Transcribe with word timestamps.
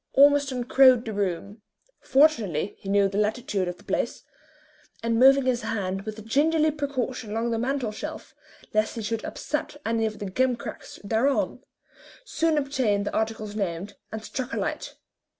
Ormiston 0.13 0.63
crowed 0.63 1.05
the 1.05 1.13
room 1.13 1.61
fortunately 1.99 2.73
he 2.79 2.89
knew 2.89 3.07
the 3.07 3.19
latitude 3.19 3.67
of 3.67 3.77
the 3.77 3.83
place 3.83 4.23
and 5.03 5.19
moving 5.19 5.45
his 5.45 5.61
hand 5.61 6.07
with 6.07 6.25
gingerly 6.25 6.71
precaution 6.71 7.29
along 7.29 7.51
the 7.51 7.59
mantel 7.59 7.91
shelf, 7.91 8.33
lest 8.73 8.95
he 8.95 9.03
should 9.03 9.23
upset 9.23 9.77
any 9.85 10.07
of 10.07 10.17
the 10.17 10.25
gimcracks 10.25 10.99
thereon, 11.03 11.63
soon 12.25 12.57
obtained 12.57 13.05
the 13.05 13.13
articles 13.15 13.55
named, 13.55 13.93
and 14.11 14.25
struck 14.25 14.53
a 14.53 14.57
light. 14.57 14.95